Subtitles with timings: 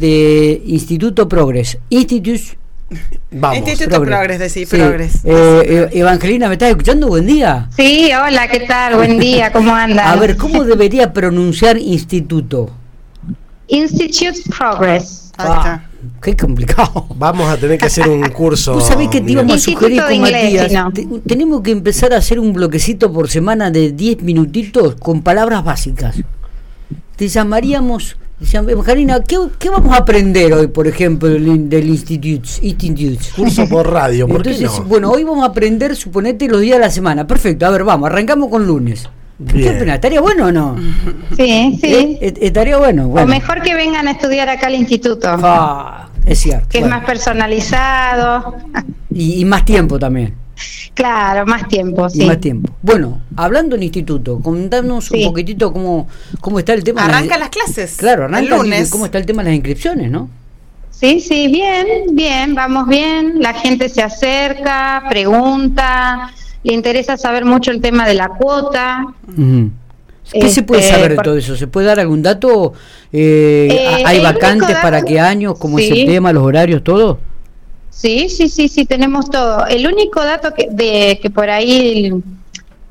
[0.00, 1.78] de Instituto Progres.
[1.90, 2.58] Institute
[3.30, 3.58] Vamos.
[3.58, 4.76] Instituto Progres, decís, Sí.
[4.76, 5.14] Progres.
[5.24, 5.28] Eh,
[5.64, 7.06] eh, Evangelina, ¿me estás escuchando?
[7.06, 7.68] Buen día.
[7.76, 8.96] Sí, hola, ¿qué tal?
[8.96, 10.08] Buen día, ¿cómo andan?
[10.08, 12.70] A ver, ¿cómo debería pronunciar instituto?
[13.68, 15.30] Institute Progress.
[15.36, 15.72] Ahí está.
[15.74, 15.84] Ah,
[16.20, 17.06] qué complicado.
[17.14, 18.72] Vamos a tener que hacer un curso.
[18.72, 20.68] Tú sabés que te íbamos a sugerir con inglés, Matías.
[20.68, 20.92] si no.
[20.92, 25.62] te- tenemos que empezar a hacer un bloquecito por semana de 10 minutitos con palabras
[25.62, 26.16] básicas.
[27.16, 28.16] Te llamaríamos.
[28.40, 32.48] Decíamos, Evangelina, ¿qué, qué vamos a aprender hoy, por ejemplo, del, del Institute?
[33.36, 34.84] Curso por radio, ¿por qué Entonces, no?
[34.86, 37.26] bueno, hoy vamos a aprender, suponete, los días de la semana.
[37.26, 39.08] Perfecto, a ver, vamos, arrancamos con lunes.
[39.46, 39.94] ¿Qué opinas?
[39.94, 40.76] ¿Estaría bueno o no?
[41.36, 41.86] Sí, sí.
[41.86, 42.18] ¿Eh?
[42.20, 42.34] ¿Eh?
[42.42, 43.04] ¿Estaría bueno?
[43.06, 43.26] O bueno.
[43.28, 46.68] mejor que vengan a estudiar acá al instituto, Ah, es cierto.
[46.68, 48.54] que es más personalizado.
[49.14, 50.34] y, y más tiempo también.
[50.94, 52.24] Claro, más tiempo, sí.
[52.26, 52.70] más tiempo.
[52.82, 55.22] Bueno, hablando en instituto, contanos Sí.
[55.24, 56.08] un poquitito cómo,
[56.40, 57.04] cómo está el tema.
[57.06, 57.96] de Arrancan las clases.
[57.96, 58.90] Claro, el arranca lunes.
[58.90, 60.28] cómo está el tema de las inscripciones, ¿no?
[60.90, 63.34] Sí, sí, bien, bien, vamos bien.
[63.40, 66.30] La gente se acerca, pregunta,
[66.62, 69.06] le interesa saber mucho el tema de la cuota.
[69.28, 69.70] Ujú.
[70.32, 71.56] ¿Qué se puede Este, saber de todo eso?
[71.56, 72.74] ¿Se puede dar algún dato?
[73.12, 75.54] Eh, Eh, ¿Hay el único vacantes dato- para qué años?
[75.58, 77.18] ¿Cómo es el tema, los horarios, todo?
[78.00, 79.66] Sí, sí, sí, sí, tenemos todo.
[79.66, 82.10] El único dato que, de, que por ahí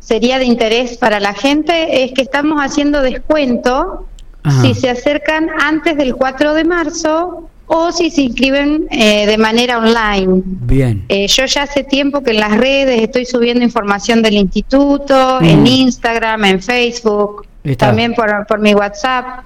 [0.00, 4.06] sería de interés para la gente es que estamos haciendo descuento
[4.42, 4.62] Ajá.
[4.62, 9.78] si se acercan antes del 4 de marzo o si se inscriben eh, de manera
[9.78, 10.42] online.
[10.44, 11.04] Bien.
[11.08, 15.44] Eh, yo ya hace tiempo que en las redes estoy subiendo información del instituto, Mm.
[15.44, 17.86] en Instagram, en Facebook, Está.
[17.88, 19.44] también por, por mi WhatsApp.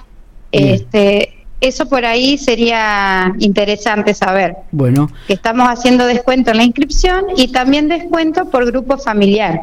[0.52, 0.68] Bien.
[0.74, 7.24] Este, eso por ahí sería interesante saber Bueno, que estamos haciendo descuento en la inscripción
[7.36, 9.60] y también descuento por grupo familiar.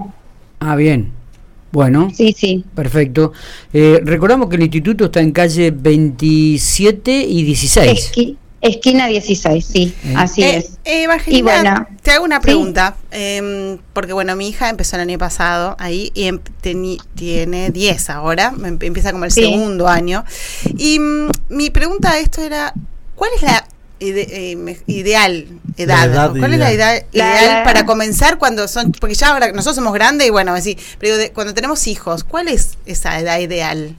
[0.60, 1.12] ah, bien.
[1.72, 2.64] Bueno, Sí, sí.
[2.74, 3.34] perfecto.
[3.74, 8.12] Eh, recordamos que el instituto está en calle 27 y 16.
[8.14, 10.14] Esqui- esquina 16, sí, Eh.
[10.18, 10.66] así Eh, es.
[10.86, 12.42] eh, Evangelina, Y bueno, te hago una sí.
[12.44, 12.96] pregunta.
[13.12, 18.54] em, porque, bueno, mi hija empezó el año pasado ahí y em- tiene 10 ahora.
[18.64, 19.42] em- Empieza como el Sí.
[19.42, 20.24] segundo año.
[20.78, 22.74] Y mm, mi pregunta a esto era:
[23.16, 23.66] ¿cuál es la
[24.00, 25.48] ide- eh, ideal
[25.78, 25.98] edad?
[25.98, 28.92] La edad ¿Cuál es la edad ideal la- para comenzar cuando son.?
[28.92, 30.78] Porque ya ahora nosotros somos grandes y bueno, así.
[31.00, 33.96] Pero digo, de- cuando tenemos hijos, ¿cuál es esa edad ideal?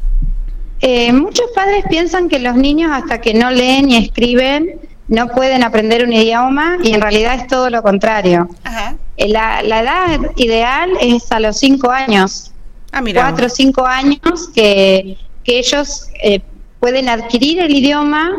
[0.80, 4.78] Eh, muchos padres piensan que los niños hasta que no leen y escriben
[5.08, 8.48] no pueden aprender un idioma y en realidad es todo lo contrario.
[8.64, 8.96] Ajá.
[9.16, 12.52] Eh, La, la edad ideal es a los 5 años,
[12.92, 16.40] Ah, cuatro o cinco años que, que ellos eh,
[16.80, 18.30] pueden adquirir el idioma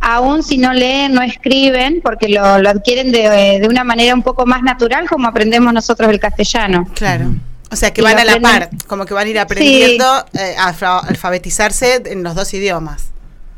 [0.00, 4.22] aún si no leen, no escriben, porque lo, lo adquieren de, de una manera un
[4.22, 6.86] poco más natural como aprendemos nosotros el castellano.
[6.94, 7.34] Claro.
[7.70, 10.68] O sea, que van a la par, como que van a ir aprendiendo eh, a
[10.68, 13.06] alfa- alfabetizarse en los dos idiomas.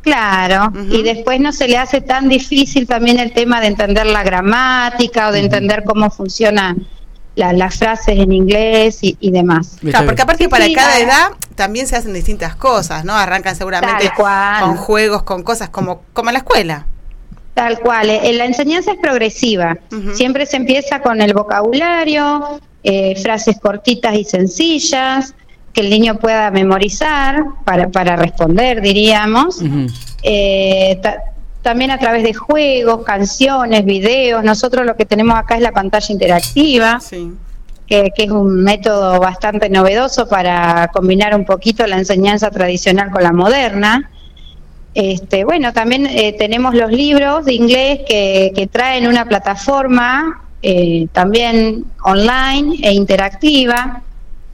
[0.03, 4.23] Claro, y después no se le hace tan difícil también el tema de entender la
[4.23, 6.87] gramática o de entender cómo funcionan
[7.37, 9.77] la- las frases en inglés y, y demás.
[9.81, 13.15] Claro, porque aparte Sí, para sí, cada edad también se hacen distintas cosas, ¿no?
[13.15, 16.87] Arrancan seguramente con juegos, con cosas como, como en la escuela.
[17.55, 19.77] Tal cual, eh, la enseñanza es progresiva.
[20.15, 25.35] Siempre se empieza con el vocabulario, eh, frases cortitas y sencillas,
[25.73, 29.61] que el niño pueda memorizar para, para responder, diríamos.
[30.23, 31.23] Eh, ta-
[31.63, 34.43] también a través de juegos, canciones, videos.
[34.43, 37.33] Nosotros lo que tenemos acá es la pantalla interactiva, Sí.
[37.87, 43.23] que, que es un método bastante novedoso para combinar un poquito la enseñanza tradicional con
[43.23, 44.09] la moderna.
[44.95, 51.07] Este, bueno, también eh, tenemos los libros de inglés que, que traen una plataforma eh,
[51.13, 54.03] también online e interactiva,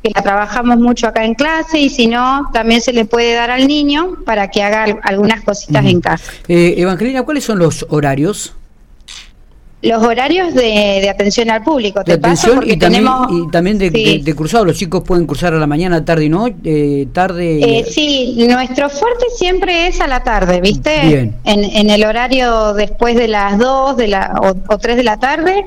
[0.03, 3.51] que la trabajamos mucho acá en clase y si no, también se le puede dar
[3.51, 6.31] al niño para que haga al- algunas cositas en casa.
[6.49, 8.55] Eh, Evangelina, ¿cuáles son los horarios
[9.83, 10.63] Los horarios de,
[11.03, 12.33] de atención al público, de ¿te pasa?
[12.33, 14.19] atención Porque y también, tenemos- y también de, sí.
[14.19, 14.65] de- de cursado?
[14.65, 17.61] Los chicos pueden cursar a la mañana, tarde y noche, eh, tarde.
[17.81, 21.01] Eh, sí, nuestro fuerte siempre es a la tarde, ¿viste?
[21.07, 21.37] Bien.
[21.45, 25.19] En, en el horario después de las 2 de la, o, o 3 de la
[25.19, 25.67] tarde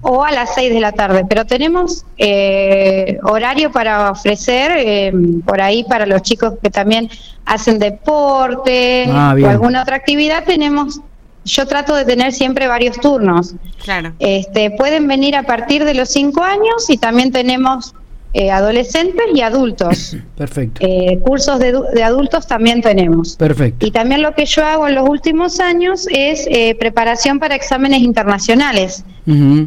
[0.00, 1.24] o a las 6 de la tarde.
[1.28, 5.12] Pero tenemos eh, horario para ofrecer eh,
[5.44, 7.10] por ahí para los chicos que también
[7.44, 10.44] hacen deporte Ah, o alguna otra actividad.
[10.44, 11.00] Tenemos,
[11.50, 13.54] yo trato de tener siempre varios turnos.
[13.82, 14.12] Claro.
[14.18, 17.94] Este, pueden venir a partir de los 5 años y también tenemos
[18.32, 20.16] eh, adolescentes y adultos.
[20.36, 20.86] Perfecto.
[20.86, 23.36] Eh, cursos de, de adultos también tenemos.
[23.36, 23.86] Perfecto.
[23.86, 28.00] Y también lo que yo hago en los últimos años es eh, preparación para exámenes
[28.00, 29.04] internacionales.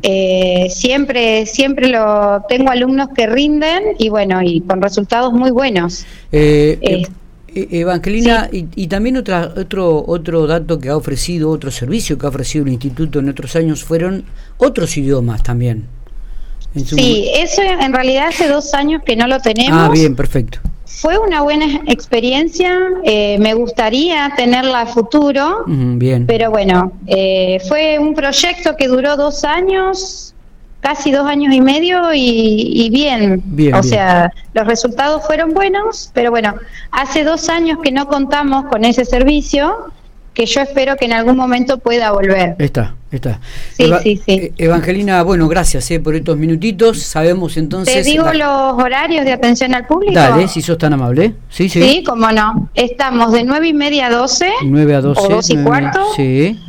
[0.01, 6.05] Eh, siempre, siempre lo tengo alumnos que rinden y bueno, y con resultados muy buenos.
[6.31, 7.07] Eh,
[7.55, 12.25] Eh, Evangelina, y, y, también otra, otro, otro dato que ha ofrecido, otro servicio que
[12.25, 14.25] ha ofrecido el instituto en otros años fueron
[14.57, 15.87] otros idiomas también.
[16.75, 19.79] Sí, eso en realidad hace dos años que no lo tenemos.
[19.79, 20.59] Ah, bien, perfecto.
[20.85, 26.25] Fue una buena experiencia, eh, me gustaría tenerla a futuro, bien.
[26.25, 30.32] pero bueno, eh, fue un proyecto que duró dos años,
[30.83, 33.41] casi dos años y medio y, bien.
[33.45, 33.73] bien.
[33.73, 36.55] O sea, los resultados fueron buenos, pero bueno,
[36.91, 39.93] hace dos años que no contamos con ese servicio
[40.33, 42.55] que yo espero que en algún momento pueda volver.
[42.59, 43.39] Está, está.
[43.77, 44.31] Sí, sí, sí.
[44.33, 47.01] Eh, Evangelina, bueno, gracias eh, por estos minutitos.
[47.01, 47.93] Sabemos entonces.
[47.93, 50.15] ¿Te digo los horarios de atención al público?
[50.15, 51.35] Dale, si sos tan amable.
[51.49, 51.81] Sí, sí.
[51.81, 52.69] Sí, cómo no.
[52.73, 54.51] Estamos de 9 y media a 12.
[54.65, 55.21] 9 a 12.
[55.21, 55.99] O 2 y cuarto.
[56.15, 56.59] Sí.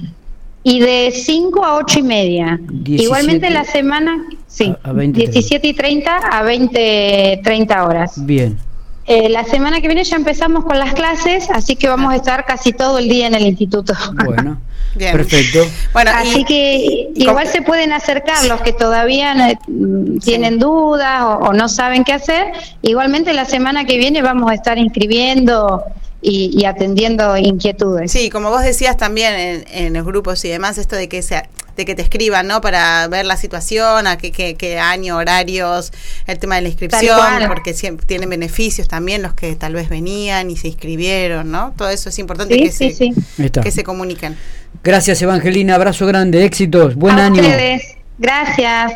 [0.65, 2.59] Y de 5 a 8 y media.
[2.61, 4.75] 17, Igualmente la semana, sí.
[4.83, 8.27] A, a 20, 17 y 30 a 20, 30 horas.
[8.27, 8.59] Bien.
[9.07, 12.47] Eh, la semana que viene ya empezamos con las clases, así que vamos a estar
[12.47, 13.93] casi todo el día en el instituto.
[14.25, 14.59] Bueno,
[14.95, 15.13] Bien.
[15.13, 15.59] perfecto.
[15.93, 20.59] Bueno, así y, que igual se pueden acercar los que todavía no, tienen sí.
[20.59, 22.53] dudas o, o, no saben qué hacer.
[22.81, 25.85] Igualmente la semana que viene vamos a estar inscribiendo
[26.25, 28.11] y, y atendiendo inquietudes.
[28.11, 31.49] Sí, como vos decías también en, en los grupos y demás, esto de que sea
[31.77, 32.61] de que te escriban, ¿no?
[32.61, 35.93] Para ver la situación, a qué, qué, qué año, horarios,
[36.27, 37.19] el tema de la inscripción,
[37.49, 41.75] porque siempre tienen beneficios también los que tal vez venían y se inscribieron, ¿no?
[41.77, 43.51] Todo eso es importante sí, que, sí, se, sí.
[43.61, 44.37] que se comuniquen.
[44.85, 45.75] Gracias, Evangelina.
[45.75, 46.95] Abrazo grande, éxitos.
[46.95, 47.43] Buen a año.
[47.43, 47.97] Ustedes.
[48.19, 48.93] Gracias.